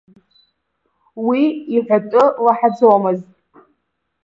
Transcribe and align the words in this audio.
Уи 1.27 1.43
иҳәатәы 1.75 2.23
лаҳаӡомызт. 2.45 3.29